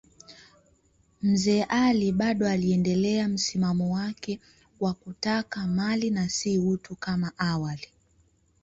Mzee 1.21 1.63
Ali 1.63 2.11
bado 2.11 2.47
aliendelea 2.49 3.27
msimamo 3.27 3.93
wake 3.93 4.39
wa 4.79 4.93
kutaka 4.93 5.67
mali 5.67 6.09
na 6.09 6.29
si 6.29 6.57
utu 6.59 6.95
kama 6.95 7.31
awali. 7.37 7.87